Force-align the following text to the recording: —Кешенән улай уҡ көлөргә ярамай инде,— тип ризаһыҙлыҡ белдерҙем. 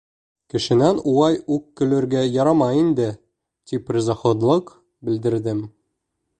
—Кешенән 0.53 1.01
улай 1.11 1.37
уҡ 1.57 1.67
көлөргә 1.81 2.23
ярамай 2.37 2.81
инде,— 2.85 3.07
тип 3.73 3.95
ризаһыҙлыҡ 3.99 4.75
белдерҙем. 5.07 5.65